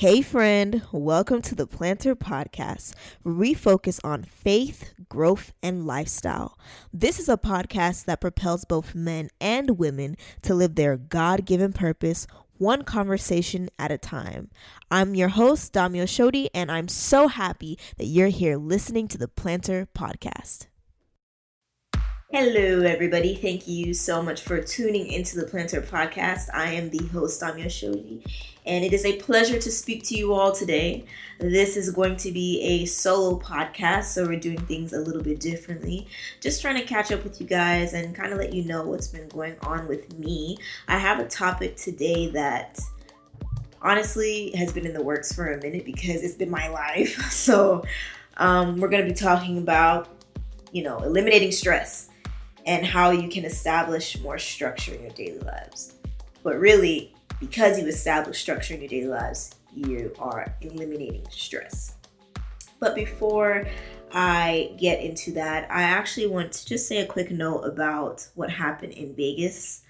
[0.00, 6.58] Hey, friend, welcome to the Plannter Podcast, where we focus on faith, growth, and lifestyle.
[6.90, 11.74] This is a podcast that propels both men and women to live their God given
[11.74, 12.26] purpose
[12.56, 14.48] one conversation at a time.
[14.90, 19.28] I'm your host, Damio Shodi, and I'm so happy that you're here listening to the
[19.28, 20.68] Plannter Podcast.
[22.32, 23.34] Hello, everybody.
[23.34, 26.44] Thank you so much for tuning into the Plannter Podcast.
[26.54, 28.24] I am the host, Damia Shodi,
[28.66, 31.04] and it is a pleasure to speak to you all today.
[31.38, 35.40] This is going to be a solo podcast, so we're doing things a little bit
[35.40, 36.06] differently.
[36.40, 39.08] Just trying to catch up with you guys and kind of let you know what's
[39.08, 40.58] been going on with me.
[40.88, 42.78] I have a topic today that
[43.82, 47.18] honestly has been in the works for a minute because it's been my life.
[47.30, 47.84] So,
[48.36, 50.08] um, we're going to be talking about,
[50.72, 52.08] you know, eliminating stress
[52.66, 55.94] and how you can establish more structure in your daily lives.
[56.42, 61.96] But really, because you establish structure in your daily lives, you are eliminating stress.
[62.78, 63.66] But before
[64.12, 68.50] I get into that, I actually want to just say a quick note about what
[68.50, 69.82] happened in Vegas.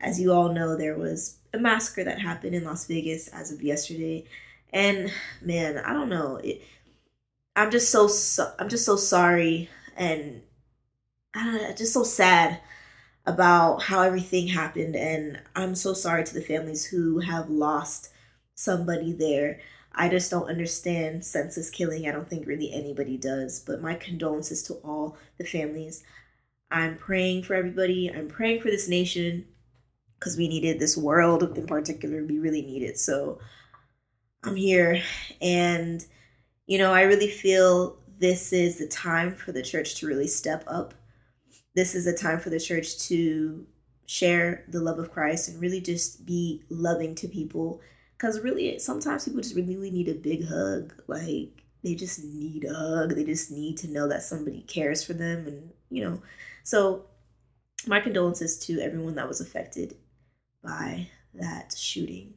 [0.00, 3.62] As you all know, there was a massacre that happened in Las Vegas as of
[3.62, 4.24] yesterday.
[4.72, 6.36] And man, I don't know.
[6.36, 6.62] It,
[7.56, 10.42] I'm just so, so I'm just so sorry and
[11.34, 12.60] uh, just so sad
[13.28, 18.10] about how everything happened and i'm so sorry to the families who have lost
[18.58, 19.60] somebody there.
[19.94, 22.08] I just don't understand senseless killing.
[22.08, 26.02] I don't think really anybody does but my condolences to all the families.
[26.70, 28.10] I'm praying for everybody.
[28.10, 29.46] I'm praying for this nation
[30.18, 32.24] because we needed this world in particular.
[32.24, 32.98] We really need it.
[32.98, 33.38] So
[34.44, 35.02] i'm here.
[35.40, 36.04] And
[36.66, 40.64] you know i really feel this is the time for the church to really step
[40.66, 40.94] up
[41.78, 43.64] this is a time for the church to
[44.06, 47.80] share the love of Christ and really just be loving to people.
[48.16, 50.92] Because really, sometimes people just really need a big hug.
[51.06, 53.14] Like, they just need a hug.
[53.14, 55.46] They just need to know that somebody cares for them.
[55.46, 56.20] And, you know,
[56.64, 57.04] so
[57.86, 59.94] my condolences to everyone that was affected
[60.64, 62.34] by that shooting.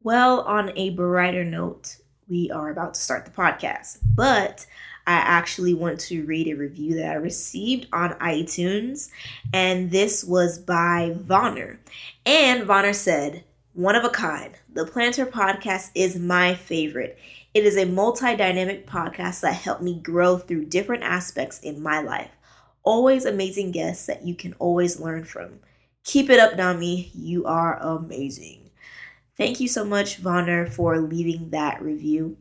[0.00, 3.98] Well, on a brighter note, we are about to start the podcast.
[4.02, 4.66] But
[5.08, 9.08] I actually want to read a review that I received on iTunes,
[9.54, 11.78] and this was by Vonner.
[12.26, 14.52] And Vonner said, One of a kind.
[14.70, 17.18] The Plannter podcast is my favorite.
[17.54, 22.02] It is a multi dynamic podcast that helped me grow through different aspects in my
[22.02, 22.32] life.
[22.82, 25.60] Always amazing guests that you can always learn from.
[26.04, 27.10] Keep it up, Nami.
[27.14, 28.68] You are amazing.
[29.38, 32.36] Thank you so much, Vonner, for leaving that review.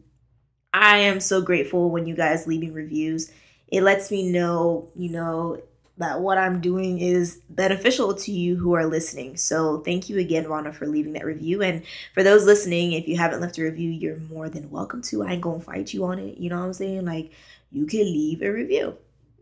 [0.77, 3.31] I am so grateful when you guys leaving reviews.
[3.67, 5.61] It lets me know, you know,
[5.97, 9.35] that what I'm doing is beneficial to you who are listening.
[9.37, 11.63] So thank you again, Rana, for leaving that review.
[11.63, 11.83] And
[12.13, 15.23] for those listening, if you haven't left a review, you're more than welcome to.
[15.23, 16.37] I ain't gonna fight you on it.
[16.37, 17.05] You know what I'm saying?
[17.05, 17.31] Like
[17.71, 18.95] you can leave a review.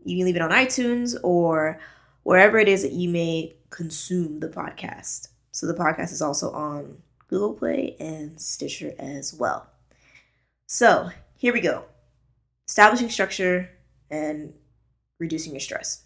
[0.04, 1.78] You can leave it on iTunes or
[2.22, 5.28] wherever it is that you may consume the podcast.
[5.52, 9.66] So the podcast is also on Google Play and Stitcher as well.
[10.66, 11.84] So here we go
[12.68, 13.70] establishing structure
[14.10, 14.52] and
[15.18, 16.04] reducing your stress.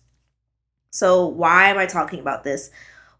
[0.91, 2.70] So, why am I talking about this?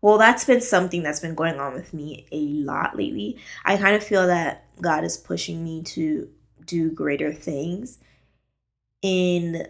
[0.03, 3.39] Well, that's been something that's been going on with me a lot lately.
[3.65, 6.29] I kind of feel that God is pushing me to
[6.65, 7.99] do greater things
[9.03, 9.67] in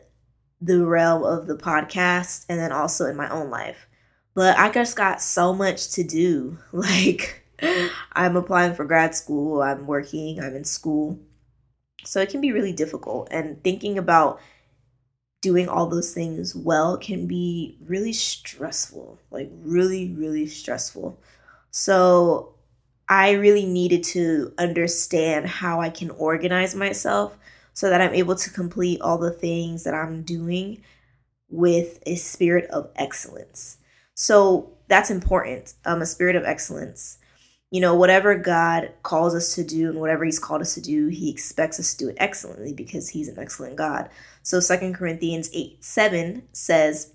[0.61, 3.89] the realm of the podcast and then also in my own life.
[4.35, 6.59] But I just got so much to do.
[6.73, 7.89] Like, mm-hmm.
[8.13, 11.19] I'm applying for grad school, I'm working, I'm in school.
[12.05, 13.29] So it can be really difficult.
[13.31, 14.41] And thinking about
[15.41, 21.19] doing all those things well can be really stressful, like really, really stressful.
[21.71, 22.55] So
[23.09, 27.37] I really needed to understand how I can organize myself
[27.73, 30.83] so that I'm able to complete all the things that I'm doing
[31.49, 33.79] with a spirit of excellence.
[34.15, 37.19] So that's important, um, a spirit of excellence
[37.71, 41.07] you know, whatever God calls us to do and whatever He's called us to do,
[41.07, 44.11] He expects us to do it excellently because He's an excellent God.
[44.43, 47.13] So Second Corinthians 8 7 says,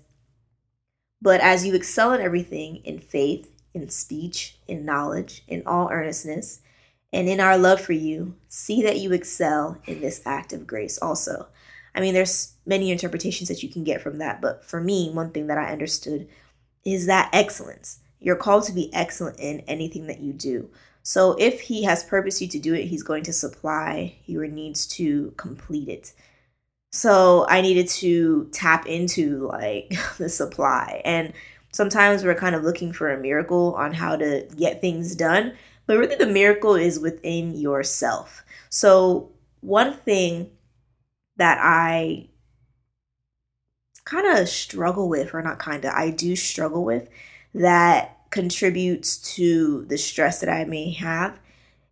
[1.20, 6.60] But as you excel in everything, in faith, in speech, in knowledge, in all earnestness,
[7.12, 10.98] and in our love for you, see that you excel in this act of grace
[10.98, 11.48] also.
[11.94, 15.30] I mean, there's many interpretations that you can get from that, but for me, one
[15.30, 16.28] thing that I understood
[16.84, 20.70] is that excellence you're called to be excellent in anything that you do.
[21.02, 24.86] So if he has purposed you to do it, he's going to supply your needs
[24.88, 26.12] to complete it.
[26.92, 31.02] So I needed to tap into like the supply.
[31.04, 31.32] And
[31.72, 35.52] sometimes we're kind of looking for a miracle on how to get things done.
[35.86, 38.44] but really the miracle is within yourself.
[38.68, 39.30] So,
[39.60, 40.50] one thing
[41.36, 42.28] that I
[44.04, 47.08] kind of struggle with, or not kind of, I do struggle with
[47.56, 51.38] that contributes to the stress that I may have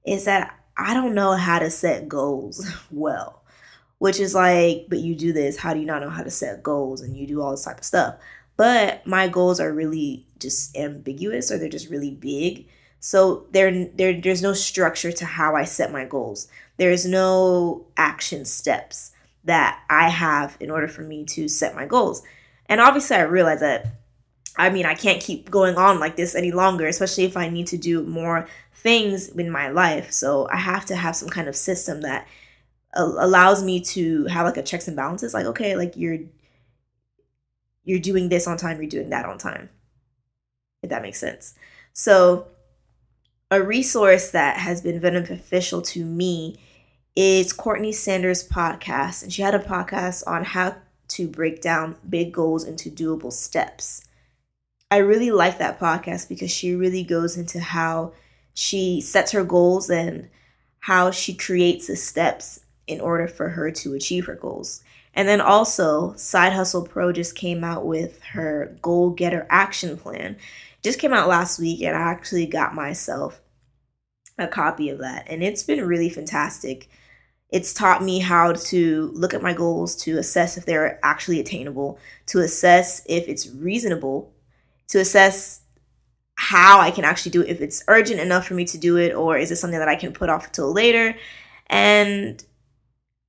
[0.05, 3.43] is that I don't know how to set goals well.
[3.99, 6.63] Which is like, but you do this, how do you not know how to set
[6.63, 8.17] goals and you do all this type of stuff?
[8.57, 12.69] But my goals are really just ambiguous or they're just really big.
[13.01, 16.49] So there, there there's no structure to how I set my goals.
[16.77, 19.13] There's no action steps
[19.45, 22.23] that I have in order for me to set my goals.
[22.67, 23.87] And obviously I realize that
[24.57, 27.67] I mean, I can't keep going on like this any longer, especially if I need
[27.69, 30.13] to do more things in my life.
[30.13, 32.27] So I have to have some kind of system that
[32.97, 36.19] allows me to have like a checks and balances like okay, like you're
[37.83, 39.69] you're doing this on time, you're doing that on time.
[40.83, 41.55] If that makes sense.
[41.93, 42.49] So
[43.51, 46.61] a resource that has been beneficial to me
[47.17, 49.23] is Courtney Sanders' podcast.
[49.23, 50.77] And she had a podcast on how
[51.09, 54.05] to break down big goals into doable steps.
[54.95, 58.13] I really like that podcast because she really goes into how
[58.53, 60.29] she sets her goals and
[60.79, 64.85] how she creates the steps in order for her to achieve her goals.
[65.13, 70.37] And then also, Side Hustle Pro just came out with her goal getter action plan.
[70.81, 73.41] Just came out last week, and I actually got myself
[74.39, 75.27] a copy of that.
[75.29, 76.89] And it's been really fantastic.
[77.51, 81.99] It's taught me how to look at my goals, to assess if they're actually attainable,
[82.27, 84.31] to assess if it's reasonable,
[84.89, 85.61] to assess
[86.37, 89.15] how I can actually do it, if it's urgent enough for me to do it,
[89.15, 91.17] or is it something that I can put off until later,
[91.69, 92.45] and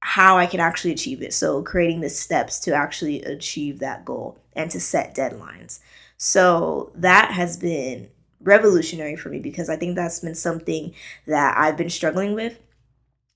[0.06, 1.34] how I can actually achieve it.
[1.34, 5.80] So, creating the steps to actually achieve that goal and to set deadlines.
[6.16, 8.10] So, that has been
[8.40, 10.94] revolutionary for me because I think that's been something
[11.26, 12.60] that I've been struggling with.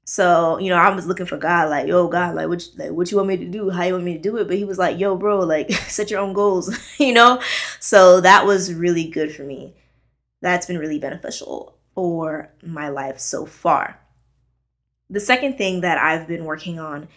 [0.09, 3.11] So, you know, I was looking for God, like, yo, God, like, what, like, what
[3.11, 3.69] you want me to do?
[3.69, 4.47] How you want me to do it?
[4.47, 7.39] But he was like, yo, bro, like, set your own goals, you know?
[7.79, 9.75] So that was really good for me.
[10.41, 13.99] That's been really beneficial for my life so far.
[15.11, 17.07] The second thing that I've been working on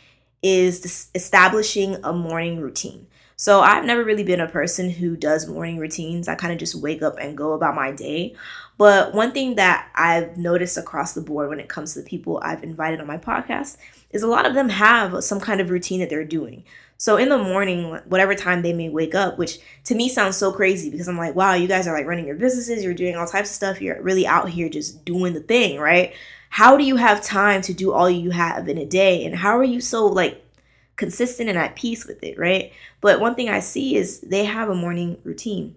[0.43, 3.07] is establishing a morning routine.
[3.37, 6.29] So I've never really been a person who does morning routines.
[6.29, 8.37] I kind of just wake up and go about my day.
[8.83, 12.41] But one thing that I've noticed across the board when it comes to the people
[12.43, 13.77] I've invited on my podcast
[14.11, 16.65] is a lot of them have some kind of routine that they're doing.
[16.99, 20.51] So in the morning, whatever time they may wake up, which to me sounds so
[20.51, 23.29] crazy because I'm like, wow, you guys are like running your businesses, you're doing all
[23.29, 26.13] types of stuff, you're really out here just doing the thing, right?
[26.49, 29.25] How do you have time to do all you have in a day?
[29.25, 30.45] And how are you so like
[30.97, 32.73] consistent and at peace with it, right?
[33.01, 35.77] But one thing I see is they have a morning routine.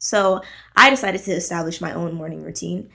[0.00, 0.40] So
[0.74, 2.90] I decided to establish my own morning routine.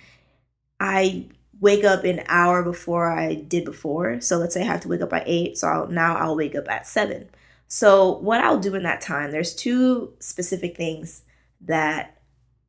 [0.79, 1.27] I
[1.61, 4.19] wake up an hour before I did before.
[4.19, 5.57] So let's say I have to wake up at eight.
[5.57, 7.29] So I'll, now I'll wake up at seven.
[7.67, 11.23] So what I'll do in that time, there's two specific things
[11.61, 12.21] that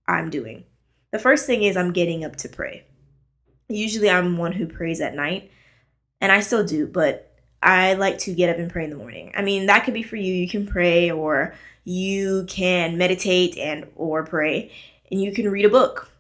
[0.07, 0.65] I'm doing.
[1.11, 2.85] The first thing is I'm getting up to pray.
[3.69, 5.51] Usually I'm one who prays at night,
[6.21, 9.33] and I still do, but I like to get up and pray in the morning.
[9.35, 10.33] I mean, that could be for you.
[10.33, 11.55] You can pray or
[11.87, 14.73] you can meditate and or pray
[15.11, 16.11] and you can read a book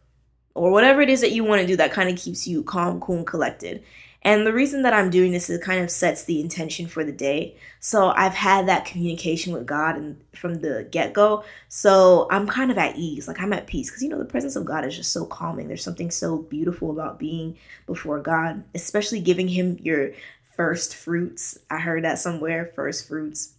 [0.55, 3.01] or whatever it is that you want to do that kind of keeps you calm,
[3.01, 3.83] cool, and collected.
[4.23, 7.13] And the reason that I'm doing this is kind of sets the intention for the
[7.13, 7.57] day.
[7.81, 11.45] So I've had that communication with God and from the get-go.
[11.69, 13.29] So I'm kind of at ease.
[13.29, 13.91] Like I'm at peace.
[13.91, 15.69] Because you know, the presence of God is just so calming.
[15.69, 20.13] There's something so beautiful about being before God, especially giving him your
[20.57, 21.59] first fruits.
[21.71, 23.56] I heard that somewhere, first fruits.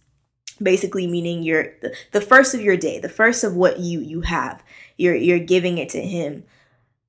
[0.62, 4.22] Basically meaning you're the, the first of your day, the first of what you you
[4.22, 4.62] have.
[4.96, 6.44] You're you're giving it to him.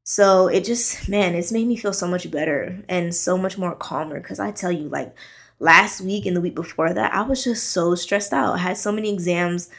[0.03, 3.75] So it just man, it's made me feel so much better and so much more
[3.75, 5.15] calmer cuz I tell you like
[5.59, 8.55] last week and the week before that, I was just so stressed out.
[8.55, 9.69] I had so many exams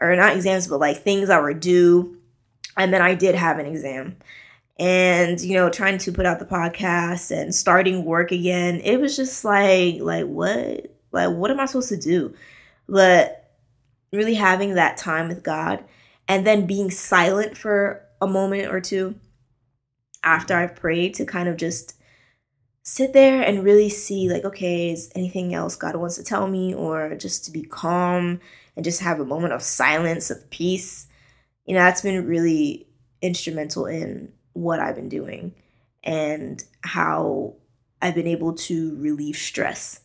[0.00, 2.16] or not exams but like things that were due
[2.76, 4.16] and then I did have an exam
[4.80, 9.14] and you know trying to put out the podcast and starting work again it was
[9.14, 12.34] just like like what like what am i supposed to do
[12.90, 13.54] but
[14.12, 15.84] really having that time with god
[16.28, 19.14] and then being silent for a moment or two
[20.22, 20.64] after mm-hmm.
[20.64, 21.94] i've prayed to kind of just
[22.82, 26.74] sit there and really see like okay is anything else god wants to tell me?
[26.74, 28.40] Or just to be calm
[28.74, 31.06] and just have a moment of silence of peace.
[31.66, 32.88] You know that's been really
[33.22, 35.54] instrumental in what I've been doing
[36.02, 37.54] and how
[38.02, 40.00] I've been able to relieve stress.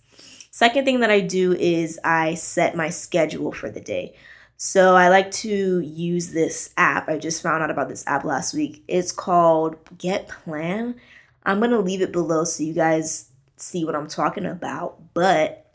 [0.55, 4.15] Second thing that I do is I set my schedule for the day.
[4.55, 7.09] So I like to use this app.
[7.09, 8.81] I just found out about this app last week.
[8.87, 10.95] It's called Get Plan.
[11.43, 15.69] I'm going to leave it below so you guys see what I'm talking about, but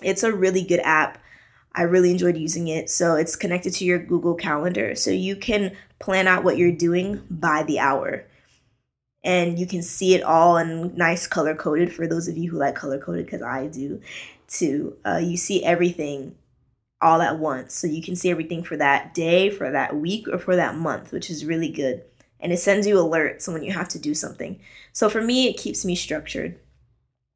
[0.00, 1.18] it's a really good app.
[1.74, 2.90] I really enjoyed using it.
[2.90, 4.94] So it's connected to your Google Calendar.
[4.94, 8.24] So you can plan out what you're doing by the hour.
[9.24, 12.58] And you can see it all in nice color coded for those of you who
[12.58, 14.00] like color coded, because I do
[14.48, 14.96] too.
[15.06, 16.34] Uh, you see everything
[17.00, 17.74] all at once.
[17.74, 21.12] So you can see everything for that day, for that week, or for that month,
[21.12, 22.02] which is really good.
[22.40, 24.60] And it sends you alerts when you have to do something.
[24.92, 26.58] So for me, it keeps me structured.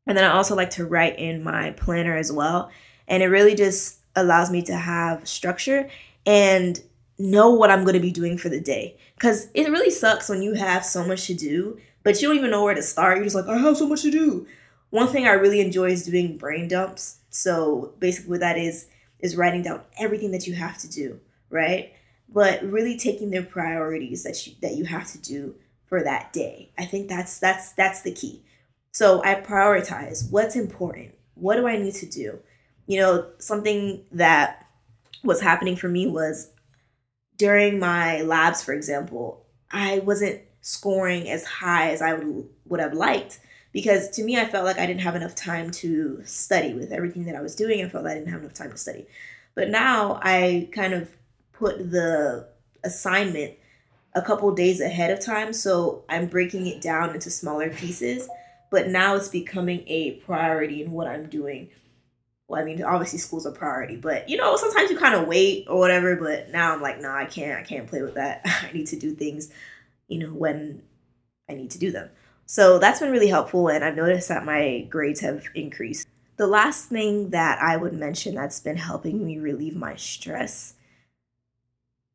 [0.07, 2.71] And then I also like to write in my planner as well.
[3.09, 5.89] And it really just allows me to have structure
[6.25, 6.81] and
[7.19, 8.97] know what I'm going to be doing for the day.
[9.15, 12.51] Because it really sucks when you have so much to do, but you don't even
[12.51, 13.17] know where to start.
[13.17, 14.47] You're just like, I have so much to do.
[14.91, 17.19] One thing I really enjoy is doing brain dumps.
[17.31, 18.87] So basically, what that is,
[19.19, 21.21] is writing down everything that you have to do,
[21.51, 21.93] right?
[22.29, 25.55] But really taking the priorities that you that you have to do
[25.87, 26.71] for that day.
[26.77, 28.43] I think that's that's that's the key.
[28.93, 31.15] So I prioritize what's important.
[31.35, 32.39] What do I need to do?
[32.87, 34.67] You know, something that
[35.23, 36.51] was happening for me was
[37.37, 42.93] during my labs, for example, I wasn't scoring as high as I would would have
[42.93, 43.39] liked
[43.73, 47.27] because to me I felt like I didn't have enough time to study with everything
[47.27, 47.85] that I was doing.
[47.85, 49.07] I felt like I didn't have enough time to study.
[49.55, 51.11] But now I kind of
[51.53, 52.49] put the
[52.83, 53.55] assignment
[54.15, 58.29] a couple days ahead of time, so I'm breaking it down into smaller pieces.
[58.71, 61.69] But now it's becoming a priority in what I'm doing
[62.49, 65.67] well, I mean, obviously school's a priority, but you know, sometimes you kind of wait
[65.69, 66.17] or whatever.
[66.17, 68.43] But now I'm like, nah, I can't, I can't play with that.
[68.45, 69.51] I need to do things,
[70.09, 70.83] you know, when
[71.49, 72.11] I need to do them.
[72.47, 76.07] So that's been really helpful, and I've noticed that my grades have increased.
[76.37, 80.75] The last thing that I would mention that's been helping me relieve my stress.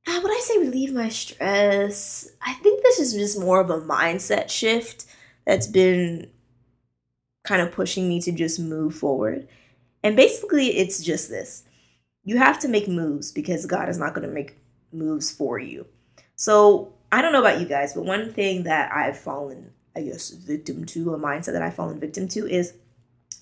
[0.08, 2.30] Uh, would I say relieve my stress?
[2.42, 5.06] I think this is just more of a mindset shift
[5.46, 6.30] that's been
[7.44, 9.48] kind of pushing me to just move forward
[10.04, 11.64] and basically, it's just this
[12.24, 14.58] you have to make moves because God is not going to make
[14.92, 15.88] moves for you.
[16.36, 20.30] So, I don't know about you guys, but one thing that I've fallen, I guess,
[20.30, 22.74] victim to, a mindset that I've fallen victim to is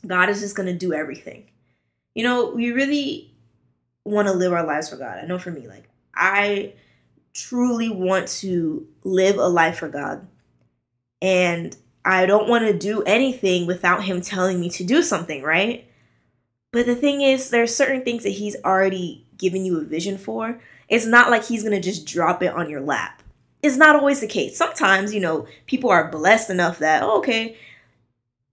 [0.05, 1.51] God is just going to do everything.
[2.15, 3.33] You know, we really
[4.05, 5.19] want to live our lives for God.
[5.19, 6.73] I know for me, like, I
[7.33, 10.27] truly want to live a life for God.
[11.21, 15.88] And I don't want to do anything without Him telling me to do something, right?
[16.71, 20.17] But the thing is, there are certain things that he's already given you a vision
[20.17, 20.59] for.
[20.87, 23.23] It's not like he's gonna just drop it on your lap.
[23.61, 24.57] It's not always the case.
[24.57, 27.57] Sometimes, you know, people are blessed enough that oh, okay,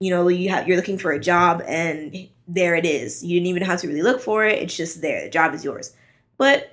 [0.00, 3.22] you know, you have you're looking for a job and there it is.
[3.22, 4.62] You didn't even have to really look for it.
[4.62, 5.24] It's just there.
[5.24, 5.94] The job is yours.
[6.38, 6.72] But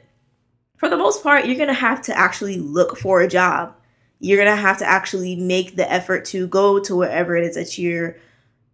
[0.78, 3.76] for the most part, you're gonna have to actually look for a job.
[4.20, 7.78] You're gonna have to actually make the effort to go to wherever it is that
[7.78, 8.18] you're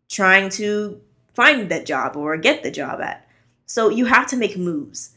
[0.07, 1.01] trying to
[1.33, 3.27] find that job or get the job at.
[3.65, 5.15] So you have to make moves.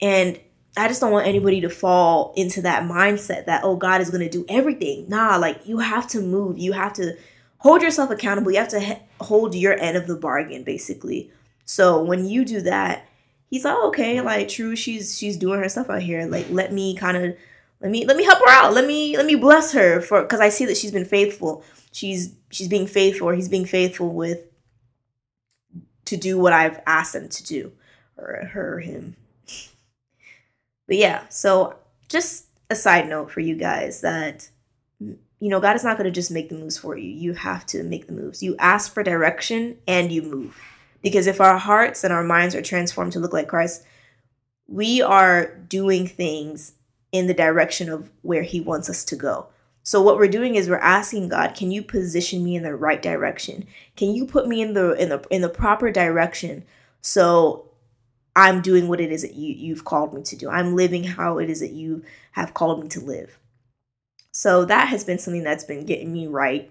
[0.00, 0.40] And
[0.76, 4.22] I just don't want anybody to fall into that mindset that, oh, God is going
[4.22, 5.08] to do everything.
[5.08, 6.58] Nah, like you have to move.
[6.58, 7.16] You have to
[7.58, 8.50] hold yourself accountable.
[8.50, 11.30] You have to he- hold your end of the bargain, basically.
[11.64, 13.06] So when you do that,
[13.48, 16.26] he's like, okay, like true, she's she's doing her stuff out here.
[16.26, 17.36] Like let me kind of
[17.80, 18.72] let me let me help her out.
[18.72, 21.64] Let me let me bless her for because I see that she's been faithful.
[21.92, 23.30] She's she's being faithful.
[23.30, 24.40] He's being faithful with
[26.12, 27.72] to do what I've asked them to do,
[28.18, 29.16] or her, or him.
[30.86, 31.76] But yeah, so
[32.10, 34.50] just a side note for you guys that
[35.00, 37.08] you know God is not going to just make the moves for you.
[37.08, 38.42] You have to make the moves.
[38.42, 40.60] You ask for direction and you move.
[41.00, 43.84] Because if our hearts and our minds are transformed to look like Christ,
[44.68, 46.74] we are doing things
[47.10, 49.48] in the direction of where he wants us to go.
[49.82, 53.02] So what we're doing is we're asking God, can you position me in the right
[53.02, 53.66] direction?
[53.96, 56.64] Can you put me in the in the in the proper direction
[57.02, 57.68] so
[58.34, 60.48] I'm doing what it is that you you've called me to do.
[60.48, 63.38] I'm living how it is that you have called me to live.
[64.30, 66.70] So that has been something that's been getting me right,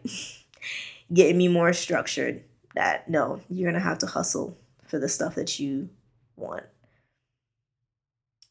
[1.13, 5.35] getting me more structured that no, you're going to have to hustle for the stuff
[5.35, 5.89] that you
[6.35, 6.63] want.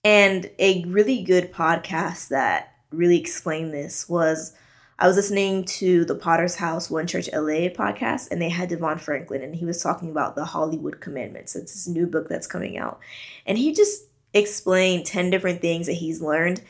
[0.05, 4.53] And a really good podcast that really explain this was
[4.99, 9.01] I was listening to the Potter's House One Church LA podcast, and they had DeVon
[9.01, 11.57] Franklin, and he was talking about the Hollywood Commandments.
[11.57, 13.01] It's this new book that's coming out.
[13.47, 14.05] And he just
[14.35, 16.63] explained 10 different things that he's learned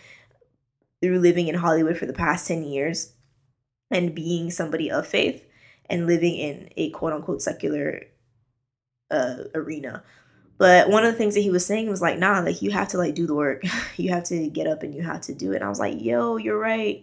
[1.02, 3.14] through living in Hollywood for the past 10 years
[3.90, 5.44] and being somebody of faith
[5.86, 8.02] and living in a quote unquote secular
[9.10, 10.04] uh, arena.
[10.60, 12.88] But one of the things that he was saying was like, nah, like you have
[12.88, 13.62] to like do the work.
[13.96, 15.56] you have to get up and you have to do it.
[15.56, 17.02] And I was like, yo, you're right.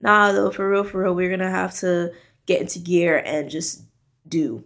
[0.00, 2.12] Nah, though, for real, for real, we're gonna have to
[2.46, 3.82] get into gear and just
[4.28, 4.64] do.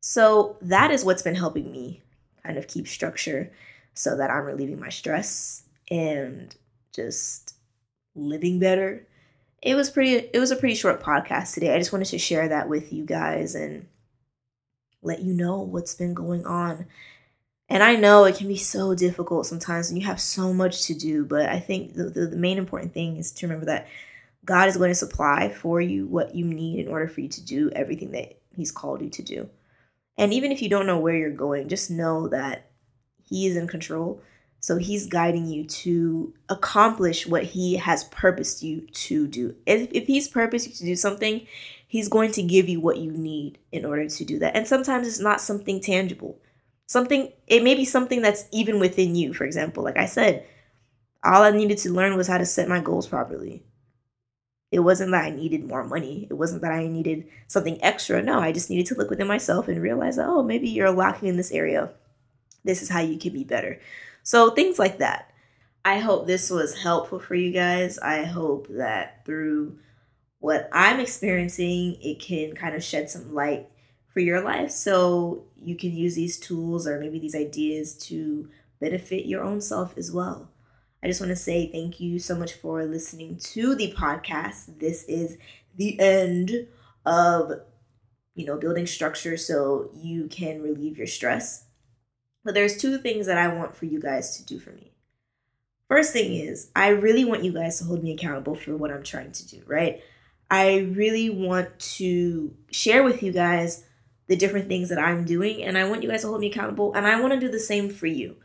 [0.00, 2.02] So that is what's been helping me
[2.44, 3.50] kind of keep structure
[3.94, 6.54] so that I'm relieving my stress and
[6.94, 7.54] just
[8.14, 9.06] living better.
[9.62, 11.74] It was pretty it was a pretty short podcast today.
[11.74, 13.86] I just wanted to share that with you guys and
[15.04, 16.86] let you know what's been going on.
[17.68, 20.94] And I know it can be so difficult sometimes and you have so much to
[20.94, 23.88] do, but I think the, the, the main important thing is to remember that
[24.44, 27.44] God is going to supply for you what you need in order for you to
[27.44, 29.48] do everything that He's called you to do.
[30.16, 32.70] And even if you don't know where you're going, just know that
[33.22, 34.22] He is in control.
[34.60, 39.56] So He's guiding you to accomplish what He has purposed you to do.
[39.66, 41.46] If, if He's purposed you to do something,
[41.94, 44.56] He's going to give you what you need in order to do that.
[44.56, 46.40] And sometimes it's not something tangible.
[46.86, 49.32] Something, it may be something that's even within you.
[49.32, 50.44] For example, like I said,
[51.22, 53.62] all I needed to learn was how to set my goals properly.
[54.72, 56.26] It wasn't that I needed more money.
[56.28, 58.20] It wasn't that I needed something extra.
[58.20, 61.36] No, I just needed to look within myself and realize, oh, maybe you're lacking in
[61.36, 61.90] this area.
[62.64, 63.78] This is how you can be better.
[64.24, 65.30] So, things like that.
[65.84, 68.00] I hope this was helpful for you guys.
[68.00, 69.78] I hope that through
[70.44, 73.66] what I'm experiencing, it can kind of shed some light
[74.12, 79.24] for your life so you can use these tools or maybe these ideas to benefit
[79.24, 80.50] your own self as well.
[81.02, 84.80] I just want to say thank you so much for listening to the podcast.
[84.80, 85.38] This is
[85.76, 86.66] the end
[87.06, 87.50] of
[88.34, 91.68] you know building structure so you can relieve your stress.
[92.44, 94.92] But there's two things that I want for you guys to do for me.
[95.88, 99.02] First thing is, I really want you guys to hold me accountable for what I'm
[99.02, 100.02] trying to do, right?
[100.50, 103.84] I really want to share with you guys
[104.26, 106.94] the different things that I'm doing, and I want you guys to hold me accountable,
[106.94, 108.36] and I want to do the same for you.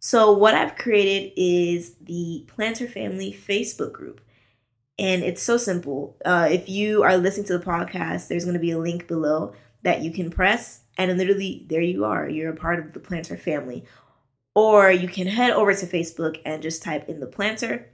[0.00, 4.20] So, what I've created is the Plannter Family Facebook group.
[4.98, 6.16] And it's so simple.
[6.24, 9.54] Uh, if you are listening to the podcast, there's going to be a link below
[9.82, 12.28] that you can press, and literally, there you are.
[12.28, 13.84] You're a part of the Plannter family.
[14.54, 17.84] Or you can head over to Facebook and just type in the Plannter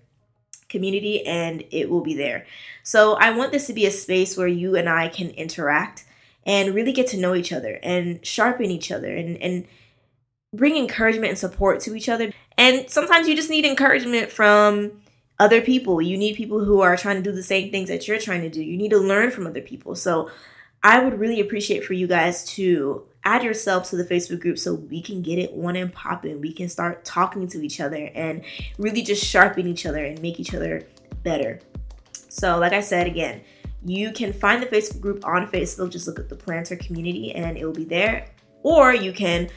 [0.68, 2.46] community, and it will be there.
[2.82, 6.04] So, I want this to be a space where you and I can interact
[6.46, 9.66] and really get to know each other and sharpen each other and, and
[10.52, 12.32] bring encouragement and support to each other.
[12.56, 15.00] And sometimes you just need encouragement from
[15.38, 16.00] other people.
[16.00, 18.50] You need people who are trying to do the same things that you're trying to
[18.50, 18.62] do.
[18.62, 19.96] You need to learn from other people.
[19.96, 20.30] So
[20.82, 24.74] I would really appreciate for you guys to add yourself to the Facebook group so
[24.74, 26.40] we can get it one and popping.
[26.40, 28.44] We can start talking to each other and
[28.78, 30.86] really just sharpen each other and make each other
[31.22, 31.60] better.
[32.28, 33.42] So, like I said again,
[33.84, 35.90] you can find the Facebook group on Facebook.
[35.90, 38.26] Just look at the planter community and it will be there.
[38.62, 39.50] Or you can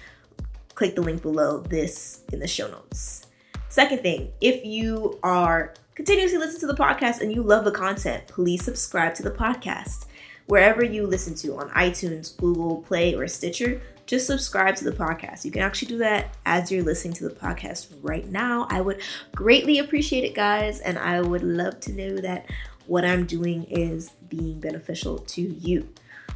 [0.75, 3.27] click the link below this in the show notes.
[3.69, 8.27] Second thing, if you are continuously listening to the podcast and you love the content,
[8.27, 10.05] please subscribe to the podcast.
[10.47, 15.45] Wherever you listen to on iTunes, Google Play, or Stitcher, just subscribe to the podcast.
[15.45, 18.65] You can actually do that as you're listening to the podcast right now.
[18.69, 19.01] I would
[19.35, 22.49] greatly appreciate it, guys, and I would love to know that
[22.85, 25.89] what I'm doing is being beneficial to you.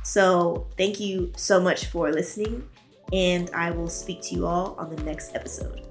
[0.04, 2.68] So, thank you so much for listening
[3.14, 5.91] and I will speak to you all on the next episode.